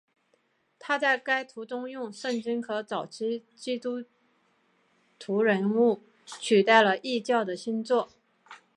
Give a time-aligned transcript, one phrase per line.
[0.79, 4.03] 他在该图中用圣经和早期基督
[5.19, 8.09] 徒人物取代了异教的星座。